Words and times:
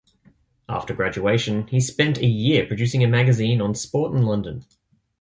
After 0.67 0.95
graduation, 0.95 1.67
he 1.67 1.79
spent 1.79 2.17
a 2.17 2.25
year 2.25 2.65
producing 2.65 3.03
a 3.03 3.07
magazine 3.07 3.61
on 3.61 3.75
sport 3.75 4.15
in 4.15 4.23
London. 4.23 4.65